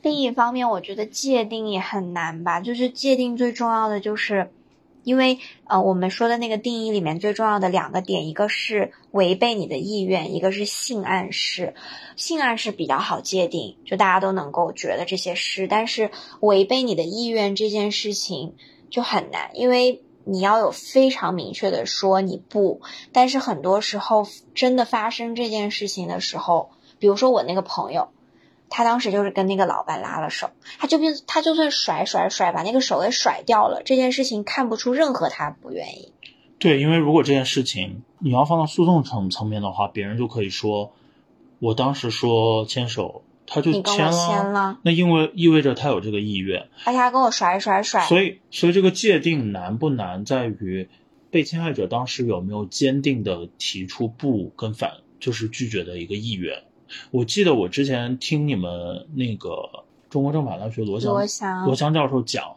[0.03, 4.51] 另一方面，我觉得界定也很难吧，就是界定最重要的就是，
[5.05, 11.75] 因为呃我们说的那个定义里面最重要的两个点，一个是违背你的意愿，一个是性暗示。
[12.17, 18.55] 性暗示比较好界定，就大家都能够觉得这些是，但是违背你的意愿这件事情
[18.91, 22.81] 就很难，因为你要有非常明确的说你不，
[23.13, 28.09] 但是很多时候真的发生这件事情的时候，比如说我那个朋友，
[28.73, 36.13] 他当时就是跟那个老板拉了手，他就变他就算甩甩甩把那个手给甩掉了，这件事情看不出任何他不愿意。
[36.59, 40.93] 对，因为如果这件事情你要放到诉讼层层面的话，别人就可以说，
[41.59, 50.89] 我当时说牵手，他就签了那因为意味着他有这个意愿，而且他跟我甩甩甩，所以所以这个界定难不难在于
[51.31, 56.63] 被侵害者当时有没有坚定的提出不跟反，就是拒绝的一个意愿。
[57.11, 62.57] 我记得我之前听你们那个中国政法大学罗翔罗翔罗翔教授讲，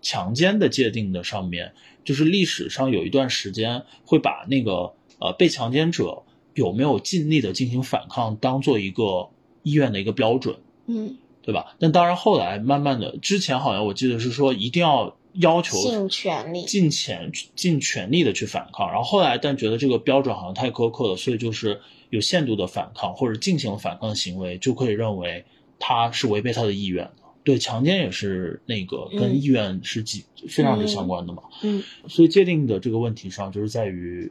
[0.00, 1.72] 强奸的界定的上面，
[2.04, 6.22] 就是历史上有一段时间会把那个呃被强奸者
[6.54, 9.28] 有没有尽力的进行反抗当做一个
[9.62, 11.74] 意愿的一个标准，嗯，对吧？
[11.78, 25.44] 但当然后来慢慢的，之前好像我记得是说一定要要求尽全力，尽全尽全力的去反抗，然后后来但觉得这个标准好像太苛刻了，所以就是有限度的反抗或者进行反抗的行为就可以认为
[25.78, 27.12] 他是违背他的意愿的。
[27.44, 31.42] 对，强奸也是那个跟意愿是几、非常之相关的嘛。
[31.62, 34.30] 嗯，所以界定的这个问题上，就是在于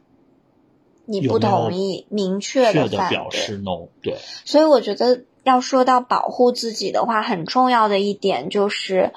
[1.04, 3.88] 你不同意，明确的表示 no。
[4.02, 9.12] 对，所以我觉得要说到保护自己的话，很重要的一点就是，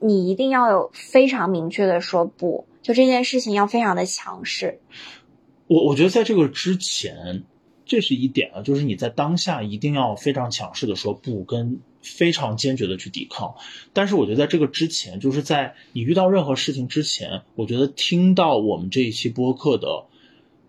[0.00, 4.80] 你一定要有非常明确的说不，就这件事情要非常的强势。
[5.66, 7.44] 我我觉得在这个之前，
[7.84, 13.54] 这是一点啊，就是你在当下一定要非常强势的说不，跟非常坚决的去抵抗。
[13.92, 20.06] 但是我觉得在这个之前，就是在你遇到任何事情之前，我觉得听到我们这一期播客的，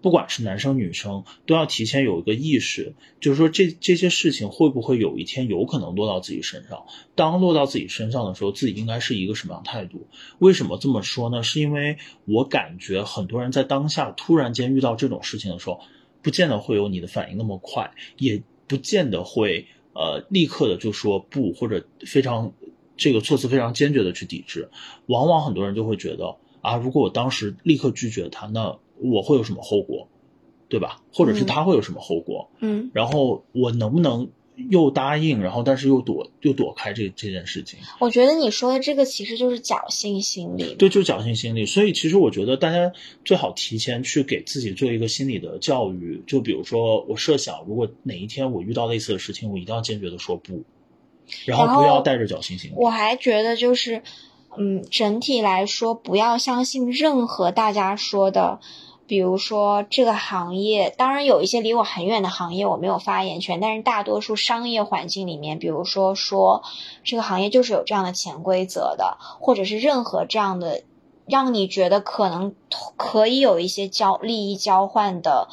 [0.02, 6.86] 不管是男生女生，都要提前有一个意识，就是说这这些事情会不会有一天有可能落到自己身上？
[7.16, 10.08] 当落到自己身上的时候，自己应该是一个什么样态度？
[10.40, 11.44] 为什么这么说呢？
[11.44, 15.82] 是因为我感觉很多人在当下突然间遇到这种事情的时候，
[16.22, 22.54] 不见得会有你的反应那么快，也不见得会呃立刻的就说不，或者非常
[22.96, 24.70] 这个措辞非常坚决的去抵制。
[25.08, 30.08] 往往很多人就会觉得啊，如果我当时立刻拒绝他，那我会有什么后果，
[30.68, 31.02] 对吧？
[31.14, 32.50] 或者是嗯他会有什么后果？
[32.60, 34.30] 嗯，然后我能不能
[34.70, 37.80] 又答应，然后但是又躲又躲开这这件事情？
[38.00, 40.76] 我觉得你说的这个其实就是侥幸心理。
[40.76, 41.66] 对，就是侥幸心理。
[41.66, 42.92] 所以其实我觉得大家
[43.24, 46.22] 最好提前去给自己做一个心理的教育。
[46.28, 50.64] 就比如说，我设想如果哪一天我遇到类似的事情，我一定要坚决的说不，
[51.46, 52.74] 然后然后不要带着侥幸心理。
[52.76, 54.04] 我还觉得就是，
[54.58, 58.60] 嗯，整体来说，不要相信任何大家说的，
[59.10, 66.62] 比如说这个行业，当然有一些离我很远的行业我没有发言权，但是大多数商业环境里面，比如说说
[67.04, 70.84] 这个行业就是有这样的潜规则的，或者是任何这样的
[71.26, 72.54] 让你觉得可能
[72.98, 75.50] 可以有一些交利益交换的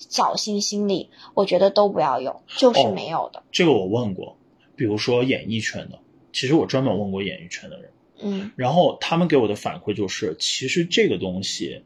[0.00, 3.44] 侥幸心理，我觉得都不要有，就是哦没有的。
[3.52, 4.36] 这个我问过，
[4.74, 6.00] 比如说演艺圈的，
[6.32, 7.90] 其实我专门问过演艺圈的人，
[8.20, 11.84] 嗯然后他们给我的反馈就是，其实这个东西。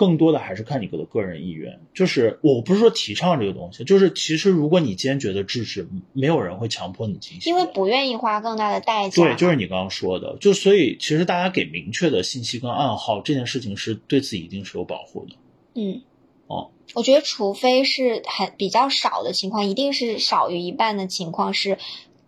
[0.00, 9.22] 更多的还是看你的个人意愿，就是我不是说提倡这个东西，就是其实如果你坚决的制止，没有人会强迫你进行，因为不愿意花更大的代价。
[9.22, 15.36] 对，就是你刚刚说的，就所以其实大家给明确的信息跟暗号，这件事情是对自己一定是有保护的。
[15.74, 16.00] 嗯，
[16.46, 21.76] 哦，我觉得除非是很比较少的情况，一定是少于一半的情况是，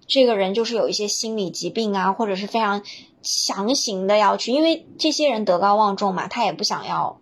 [0.07, 2.83] 这个人就是有一些心理疾病啊，或者是非常
[3.23, 7.19] 强行的要去，因为这些人德高望重嘛，他也不想要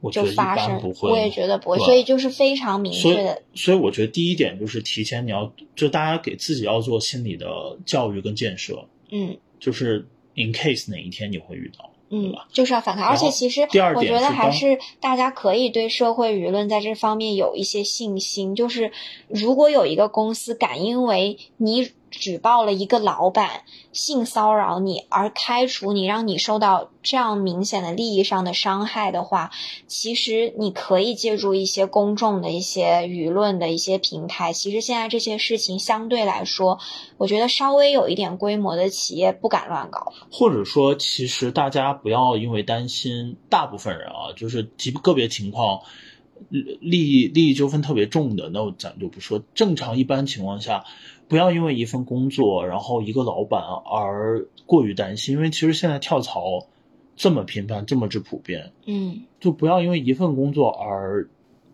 [0.00, 1.10] 我觉得一发生般不，会。
[1.10, 7.46] 我也觉得不会，所以就是非常明确的，，所以我觉得第一点就是提前你要，就大家给自己要做心理的
[7.84, 13.06] 教育跟建设，嗯就是 in case 哪一天你会遇到，对嗯吧？，就是要反抗。
[13.06, 18.90] 而且其实第二我觉得还是大家可以对社会舆论在这方面有一些信心，就是
[19.28, 29.50] 如果有一个公司敢因为你举报了一个老板性骚扰你而开除你，让你受到这样明显的利益上的伤害的话，
[29.86, 34.52] 其实你可以借助一些公众的一些舆论的一些平台。
[34.52, 36.78] 其实现在这些事情相对来说，
[37.16, 40.12] 我觉得稍微有一点规模的企业不敢乱搞。
[40.30, 45.80] 或者说，其实大家不要因为担心，大部分人啊，就是极个别情况，
[46.48, 49.42] 利益利益纠纷特别重的，那我咱就不说。
[49.54, 50.84] 正常一般情况下，
[51.30, 56.66] 不要因为一份工作，然后一个老板而过于担心，因为其实现在跳槽
[57.14, 61.28] 这么频繁，这么之普遍，嗯就不要因为一份工作而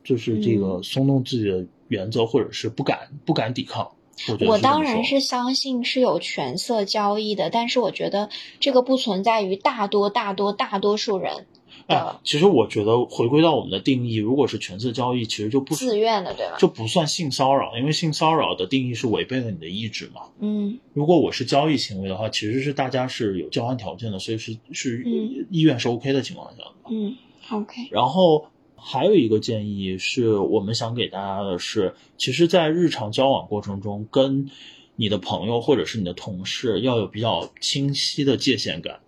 [0.04, 3.92] 就是这个嗯松动自己的原则，或者是不敢不敢抵抗。
[4.28, 8.28] 我觉得我当然是相信是有权色交易的，但是我觉得
[8.60, 11.46] 这个不存在于大多大多大多数人
[11.86, 16.56] 哎，其实我觉得回归到我们的定义，如果是权色交易，其实就不自愿的，对吧？
[16.58, 20.22] 就不算性骚扰，因为性骚扰的定义是违背了你的意志嘛。
[20.40, 26.72] 嗯如果我是交易行为的话，其实是大家是有交换条件的，所以是是嗯意愿是 OK 的情况下的。
[26.90, 27.16] 嗯
[27.52, 34.50] ，OK，然后还有一个建议是我们想给大家的是，其实，在日常交往过程中，跟
[34.96, 38.98] 你的朋友或者是你的同事要有比较清晰的界限感。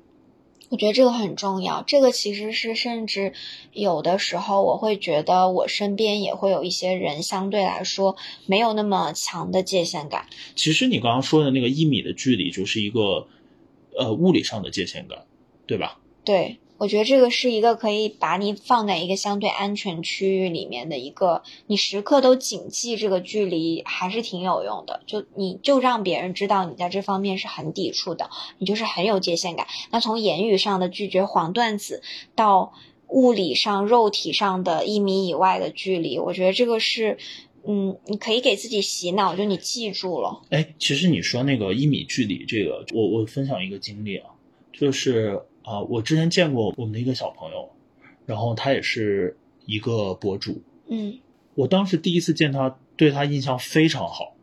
[0.68, 1.82] 我觉得这个很重要。
[1.82, 3.32] 这个其实是甚至
[3.72, 8.16] 有的时候我会觉得我身边也会有一些人相对来说
[8.46, 10.26] 没有那么强的界限感。
[10.54, 13.28] 其实你刚刚说的那个一米的距离，就是一个
[13.96, 15.24] 呃物理上的界限感。
[15.68, 16.00] 对吧？
[16.24, 25.02] 对，我觉得这个是一个可以把你放在一个相对安全区域里面的一个，你时刻都谨记这个距离，还是挺有用的。
[25.06, 29.66] 就你就让别人知道你在这方面是很抵触的，你就是很有界限感。
[29.90, 32.02] 那从言语上的拒绝黄段子
[32.34, 32.72] 到
[33.08, 37.18] 物理上、肉体上的一米以外的距离，我觉得这个是。
[37.70, 40.40] 嗯，你可以给自己洗脑，就你记住了。
[40.48, 44.30] 哎，其实你说那个一米距离，这个我我分享一个经历啊，
[44.72, 45.38] 就是
[45.68, 47.68] 啊，我之前见过我们的一个小朋友，
[48.24, 51.18] 然后他也是一个博主，嗯，
[51.54, 54.34] 我当时第一次见他，对他印象非常好，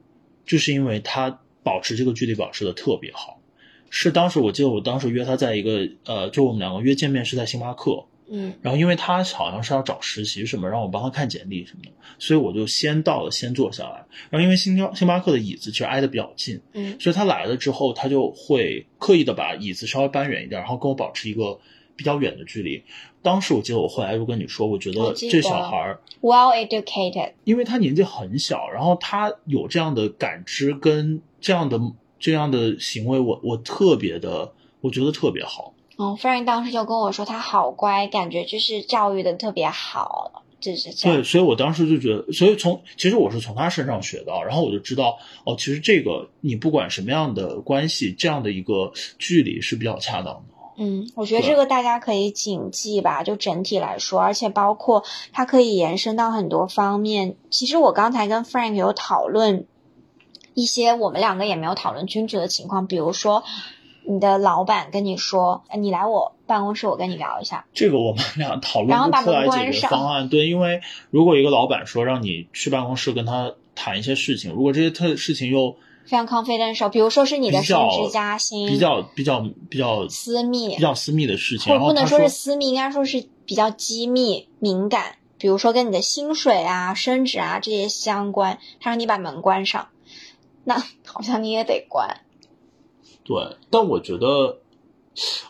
[0.46, 3.40] 就是因为他保持这个距离保持的特别好。
[3.90, 8.06] 是当时我记得我当时约他在一个呃，就我们两个约见面是在星巴克。
[8.28, 14.06] 嗯，然后因为他好像是要找实习什么，让我帮他看简历什么的，所以我就先到了，先坐下来。
[14.30, 21.60] 然后因为星星巴克的椅子其实挨得比较近，嗯，所以他来了之后，他就会刻意的把椅子稍微搬远一点，然后跟我保持一个
[21.96, 22.84] 比较远的距离。
[23.22, 31.80] 当时我记得我后来就跟你说，我觉得这小孩儿 well educated，因为他年纪很小，然后他有这样的感知跟这样的
[32.20, 34.52] 这样的行为，我我特别的，
[34.82, 35.75] 我觉得特别好。
[35.98, 41.18] 哦，Frank 当时就跟我说他好乖，感觉就是教育的特别好，就是这样。
[41.18, 50.42] 对，所以我当时就觉得，所以从其实我是从他身上学到，然后我就知道，哦，其实这个你不管什么样的关系，这样的一个距离是比较恰当的。
[50.78, 57.38] 嗯，我觉得这个大家可以谨记吧，就整体来说，而且包括它可以延伸到很多方面。
[57.50, 59.66] 其实我刚才跟 Frank 有讨论
[60.54, 63.46] 一些我们两个也没有讨论均值的情况，比如说。
[64.08, 67.66] 你的老板跟你说，你来我办公室，我跟你聊一下。
[67.74, 70.30] 这个我们俩讨论不出来解决方案。
[70.30, 75.76] 对，因为如果一个老板说让你去办公室跟他谈一些事情，如果这些特事情又
[76.06, 89.88] 非常 confidential，比如说是你的升职加薪，比较比较比较私密，比较私密的事情，或者不能说是私密，应该说是比较机密、敏感，比如说跟你的薪水啊、升职啊这些相关，他让你把门关上，
[90.64, 92.22] 那好像你也得关。
[93.26, 94.60] 对，但我觉得，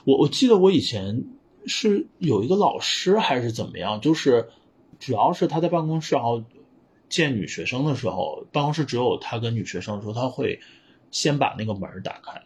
[0.05, 1.25] 我我记得我以前
[1.65, 4.47] 是有一个老师还是怎么样，就是
[4.97, 6.41] 主要是他在办公室，然后
[7.09, 10.61] 见女学生的时候，办公室只有他跟女学生的时候，他会
[11.11, 12.41] 先把那个门打开。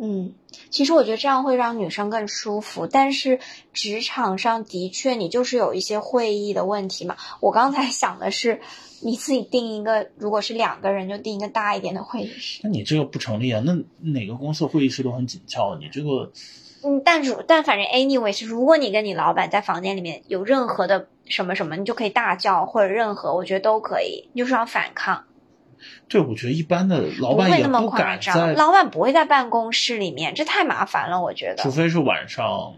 [0.00, 0.32] 嗯，
[0.70, 3.40] 其实我觉得这样会让女生更舒服，但是
[3.74, 7.18] 职场上的确你就是有一些会议的问题嘛。
[7.40, 8.62] 我刚才想的是。
[9.02, 12.60] 你自己定一个，如果是两个人，就定一个大一点的会议室。
[12.64, 13.62] 那你这个不成立啊？
[13.64, 16.30] 那哪个公司会议室都很紧俏，你这个……
[16.84, 25.24] 嗯，但如但反正 anyways，如果你跟你老板在房间里面有任何的什么什么，你就可以大叫或者任何，我觉得都可以，你就是要反抗。
[26.08, 31.62] 对，我觉得一般的老板也不敢在，老板不会在办公室里面，这太麻烦了，我觉得。
[31.62, 32.74] 除非是晚上。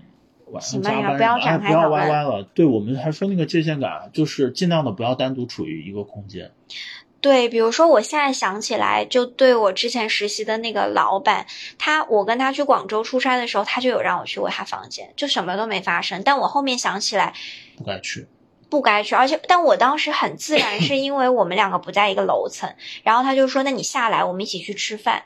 [0.59, 2.43] 行吧，不要展开不要歪歪了。
[2.55, 6.51] 对我们还说那个界限感，就是尽量的不要单独处于一个空间。
[7.21, 11.45] 对，比如说我现在想起来，就对我之前实习的那个老板，
[11.79, 16.23] 他我跟他去广州出差的时候，他就有让我去过他房间，就什么都没发生。
[16.25, 17.35] 但我后面想起来，
[17.77, 18.27] 不该去，
[18.71, 19.15] 不该去。
[19.15, 25.25] 而且，但我当时很自然，是因为我们两个不在一个楼层，然后他就说：“那你下来，我们一起去吃饭。”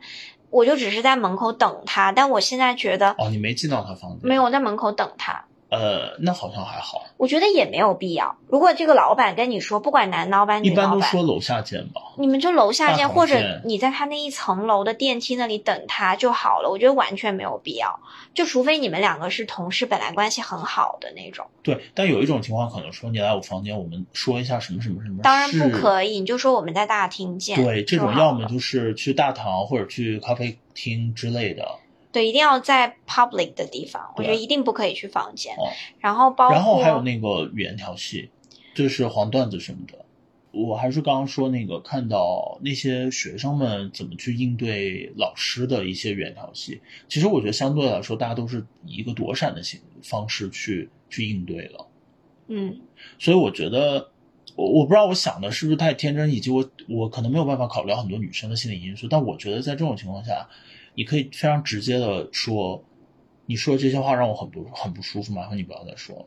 [0.54, 4.20] 我就只是在门口等他，但我现在觉得哦，你没进到他房间？
[4.22, 5.44] 没有，我在门口等他。
[5.74, 7.04] 呃，那好像还好。
[7.16, 8.36] 我觉得也没有必要。
[8.48, 12.00] 如果这个老板跟你说，不管男老板女老板，一般都说楼下见吧。
[12.18, 16.70] 你们就楼下见，或者你在他那一层楼的电梯那里等他就好了。
[16.70, 18.00] 我觉得完全没有必要。
[18.34, 21.46] 就除非你们两个是同事，本来关系很好的那种。
[21.62, 25.22] 对，但有一种情况可能说你来我房间，我们说一下什么什么什么。
[25.22, 27.62] 当然不可以，你就说我们在大厅见。
[27.62, 31.64] 对，这种要么就是去大堂或者去咖啡厅之类的。
[32.14, 35.52] 对，一定要在 public 的地方，我觉得一定不可以去房间。
[35.56, 35.66] 哦，
[35.98, 38.30] 然后包括，然后还有那个语言调戏，
[38.72, 40.04] 就是黄段子什么的。
[40.52, 46.80] 我还是刚刚说那个，看到那些学生们怎么去应对老师的一些语言调戏。
[47.08, 51.88] 其实我觉得相对来说，大家都是以一个躲闪的形方式去去应对了。
[52.46, 52.80] 嗯，
[53.18, 54.10] 所以我觉得，
[54.54, 59.08] 我我不知道我想的是不是太天真，以及我我可能没有办法考虑到很多女生的心理因素。
[59.10, 60.48] 但我觉得在这种情况下。
[60.94, 62.84] 你可以非常直接的说，
[63.46, 66.26] 你说这些话让我很不很不舒服，麻烦你不要再说了。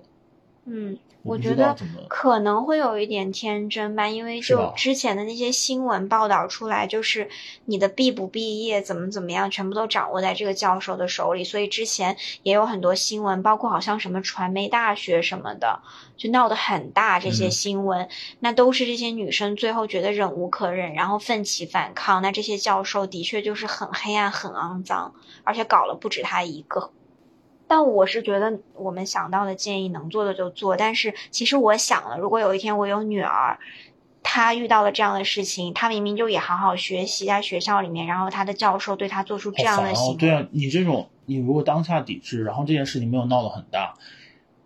[0.70, 1.74] 嗯，我觉得
[2.10, 7.30] 可能会有一点天真吧，因为就之前的那些新闻报道出来，就是
[7.64, 15.82] 你的毕不毕业，怎么怎么样，全部都掌握在这个教授的手里，所以之前也有很多新闻，包括好像什么传媒大学什么的，
[16.18, 17.18] 就闹得很大。
[17.18, 18.10] 这些新闻，
[18.42, 22.22] 那都是这些女生最后觉得忍无可忍，然后奋起反抗。
[22.22, 25.14] 那这些教授的确就是很黑暗、很肮脏，
[25.46, 26.92] 而且搞了不止他一个。
[27.68, 33.60] 但我是觉得我们想到的建议能做的就做，但是其实我想了，如果有一天我有女儿，
[34.24, 43.94] 她遇到了这样的事情，她明明就也好好学习在学校里面，然后她的教授对她做出这样的行为，哦，对啊，你这种你如果当下抵制，然后这件事情没有闹得很大，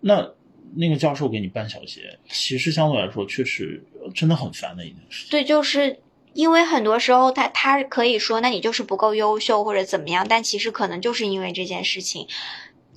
[0.02, 0.30] 那
[0.76, 3.84] 那个教授给你办小鞋，其实相对来说确实
[4.14, 5.32] 真的很烦的一件事情。
[5.32, 6.00] 对，就是
[6.34, 12.28] 因为很多时候他他可以说，那你就是不够优秀或者怎么样，但其实可能就是因为这件事情。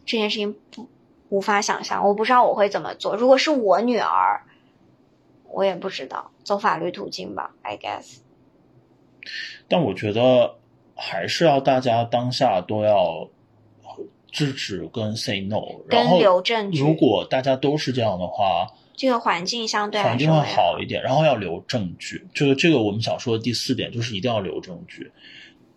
[0.04, 0.88] 这件事情不
[1.28, 3.16] 无法想象，我不知道我会怎么做。
[3.16, 4.42] 如果是我女儿，
[5.50, 8.18] 我也不知道走法律途径吧，I guess。
[9.68, 10.56] 但我觉得
[10.94, 13.28] 还是要大家当下都要
[14.30, 22.26] 制止跟 say no，然跟后留证据，如果大家都是这样的话，这个环境相对环境会好一点，然后要留证据。
[22.34, 25.10] 这个这个我们想说的第四点就是一定要留证据。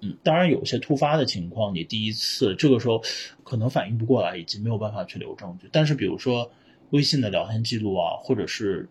[0.02, 3.02] 嗯，当然有些突发的情况，你第一次这个时候
[3.44, 5.68] 可能反应不过来，以及没有办法去留证据。
[5.72, 6.52] 但是比如说
[6.92, 8.88] 微信的聊天记录啊，或者是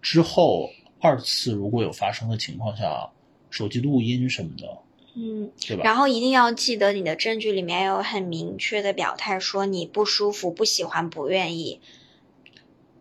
[0.00, 3.10] 之后二次如果有发生的情况下，
[3.50, 4.78] 手机录音什么的，
[5.14, 5.82] 嗯，对吧？
[5.84, 11.80] 然后一定要记得你的证据里面有很明确的表态，说你不舒服、不喜欢、不愿意，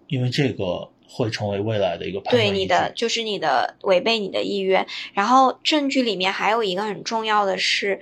[0.07, 4.85] 因为这个会成为未来的一个判断对你的就是你的违背你的意愿。
[5.13, 7.99] 然后证据里面还有一个很重要的是，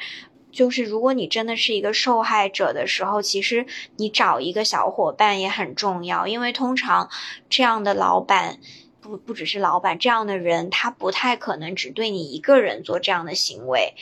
[0.51, 7.09] 就是如果你真的是一个受害者的时候，其实你找一个小伙伴也很重要，因为通常
[7.49, 8.59] 这样的老板。
[8.99, 13.93] 不不只是老板这样的人，他不太可能只对你一个人做这样的行为。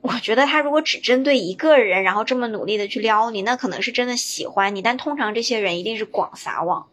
[0.00, 4.82] 我觉得他如果只针对一个人，然后这么努力的去撩你，那可能是真的喜欢你。
[4.82, 6.86] 但通常这些人一定是广撒网，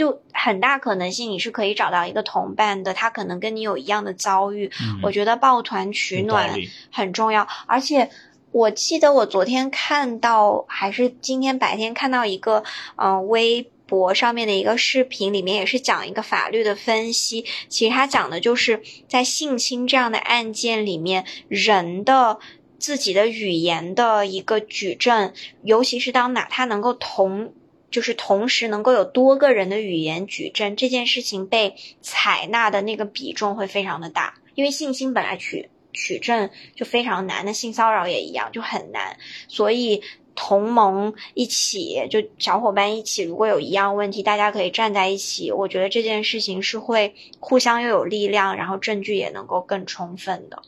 [0.00, 4.70] 就很大可能性你是可以找到一个同伴的，他可能跟你有一样的遭遇。
[4.80, 6.58] 嗯我觉得抱团取暖
[6.90, 8.10] 很重要，而且。
[8.52, 12.64] 我记得我昨天看到，还是今天白天看到一个，
[12.96, 17.44] 嗯、微博上面的一个视频，里面也是讲一个法律的分析。
[17.68, 22.40] 其实他讲的就是在性侵这样的案件里面，人的
[22.76, 25.32] 自己的语言的一个举证，
[25.62, 27.52] 尤其是当哪他能够同。
[27.90, 39.18] 就是同时能够有多个人的语言举证，这件事情被采纳的那个比重会非常的大，因为性侵本来取取证就非常难，那性骚扰也一样就很难，
[39.48, 40.02] 所以
[40.36, 50.62] 同盟一起，就小伙伴一起，如果有一样问题，大家可以站在一起，我觉得这件事情是会互相又有力量，然后证据也能够更充分的。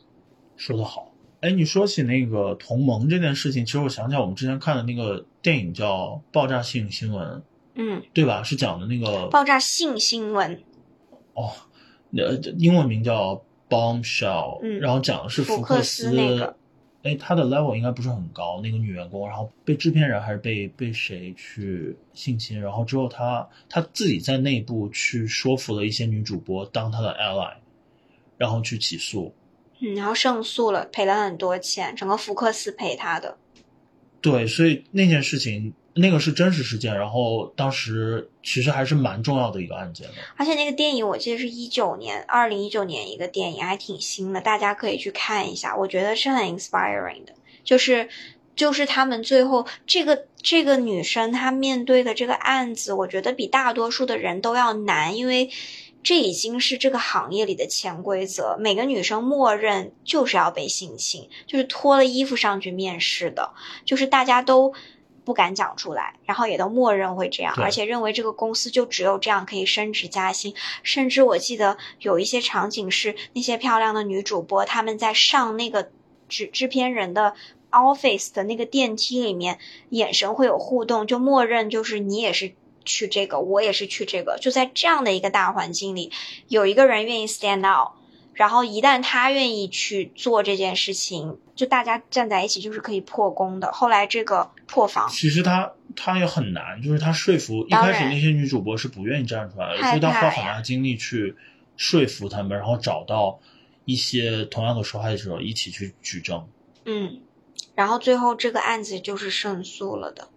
[0.57, 1.12] 说得好。
[1.43, 7.27] 哎，你说起那个同盟这件事情，其实我想起来我们之前看的那个电影叫《爆炸性新闻》，
[7.75, 8.41] 嗯，对吧？
[8.43, 10.63] 是讲的那个爆炸性新闻，
[11.33, 11.51] 哦，
[12.15, 16.55] 呃，英文名叫 Bombshell，嗯然后讲的是福克克斯那个，
[17.03, 27.55] 哎，他的 level 应该不是很高，那个女员工，然后被制片人还是被被谁去性侵，然后之后他他自己在内部去说服了一些女主播当他的 ally，
[28.37, 29.33] 然后去起诉。
[29.83, 33.37] 嗯，然后胜诉了，赔了很多钱，整个福克斯赔他的。
[34.21, 40.13] 对，所以那件事情那个是真实事件，然后当时其实还是蛮重要的一个案件的。
[40.37, 47.33] 而且那个电影我记得是一九年，二零一九年一个电影，还挺新的，大家可以去看一下，我觉得是很 inspiring 的。
[47.65, 48.07] 就是
[48.55, 55.49] 就是他们最后这个这个女生她面对的这个案子，我觉得比大多数的人都要难，因为
[56.03, 63.53] 这已经是这个行业里的潜规则，每个女生默认就是要被性侵，就是脱了衣服上去面试的，
[63.85, 64.73] 就是大家都。
[65.25, 70.53] 不敢讲出来，然后也都默认会这样，而且认为这个公司就只有这样可以升职加薪。
[70.83, 75.91] 甚至我记得有一些场景是那些漂亮的女主播，她们在上那个
[76.27, 77.35] 制制片人的
[77.71, 79.59] office 的那个电梯里面，
[79.91, 82.53] 眼神会有互动，就默认就是你也是
[82.85, 84.37] 去这个，我也是去这个。
[84.39, 86.11] 就在这样的一个大环境里，
[86.47, 87.93] 有一个人愿意 stand out，
[88.33, 93.71] 然后一旦他愿意去做这件事情，就大家站在一起就是可以破功的。
[93.71, 95.09] 后来这个破防。
[95.09, 101.35] 其实他他也很难，就是他说服一开始那些女主播是不愿意站出来的，所以他花很大精力去
[101.77, 103.39] 说服他们，然后找到
[103.85, 106.47] 一些同样的受害者一起去举证。
[106.85, 107.21] 嗯，
[107.75, 110.29] 然后最后这个案子就是胜诉了的，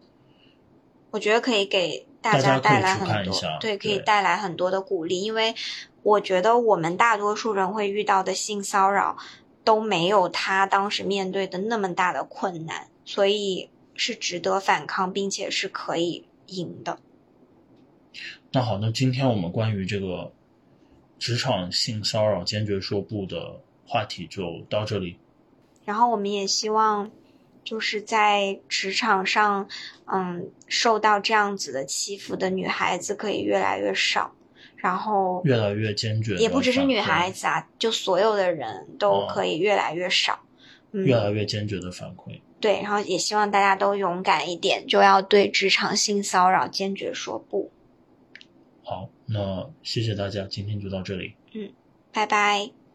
[1.11, 5.55] 我觉得可以给大大家带来很多，对，可以带来很多的鼓励，因为
[6.03, 9.17] 我觉得我们大多数人会遇到的性骚扰
[9.65, 16.99] 都没有他当时面对的那么大的困难，所以是值得反抗，并且是可以赢的。
[18.53, 20.33] 那好，那今天我们关于这个
[21.19, 25.19] 职场性骚扰坚决说不的话题就到这里。
[25.85, 27.11] 然后我们也希望
[27.67, 29.69] 就是在职场上，
[30.07, 34.33] 嗯，受到这样子的欺负的女孩子可以越来越少，
[34.77, 40.39] 然后越来越坚决，也不只是女孩子啊，就所有的人都可以越来越少，
[40.93, 42.41] 嗯，越来越坚决的反馈。
[42.61, 47.71] 对，然后也希望大家都勇敢一点，就要对职场性骚扰坚决说不。
[48.85, 51.35] 好，那谢谢大家，今天就到这里。
[51.53, 51.73] 嗯，
[52.13, 52.86] 拜拜。